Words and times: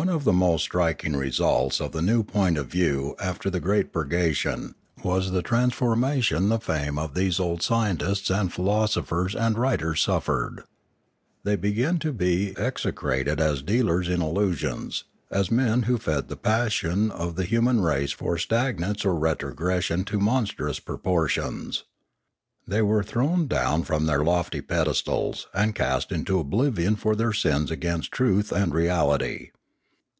One 0.00 0.08
of 0.08 0.24
the 0.24 0.32
most 0.32 0.62
striking 0.62 1.14
results 1.14 1.78
of 1.78 1.92
the 1.92 2.00
new 2.00 2.22
point 2.22 2.56
of 2.56 2.68
view 2.68 3.14
after 3.22 3.50
the 3.50 3.60
great 3.60 3.92
purgation 3.92 4.74
was 5.04 5.32
the 5.32 5.42
transformation 5.42 6.48
the 6.48 6.58
fame 6.58 6.98
of 6.98 7.12
these 7.12 7.38
old 7.38 7.60
scientists 7.62 8.30
and 8.30 8.50
philosophers 8.50 9.36
and 9.36 9.58
writers 9.58 10.00
suffered. 10.00 10.62
They 11.44 11.56
began 11.56 11.98
to 11.98 12.12
be 12.14 12.56
execrated 12.56 13.38
as 13.38 13.60
dealers 13.60 14.08
in 14.08 14.22
illusions, 14.22 15.04
as 15.30 15.50
men 15.50 15.82
who 15.82 15.98
fed 15.98 16.28
the 16.28 16.38
passion 16.38 17.10
of 17.10 17.36
the 17.36 17.44
human 17.44 17.82
race 17.82 18.12
for 18.12 18.36
stagnance 18.38 19.04
or 19.04 19.14
retrogression 19.14 20.04
to 20.04 20.18
monstrous 20.18 20.78
proportions. 20.80 21.84
They 22.66 22.80
were 22.80 23.02
thrown 23.02 23.46
down 23.46 23.82
from 23.82 24.06
their 24.06 24.24
lofty 24.24 24.62
pedestals, 24.62 25.48
and 25.52 25.74
cast 25.74 26.10
into 26.12 26.38
oblivion 26.40 26.96
for 26.96 27.14
their 27.14 27.34
sins 27.34 27.70
against 27.70 28.10
truth 28.10 28.52
and 28.52 28.72
reality. 28.72 29.50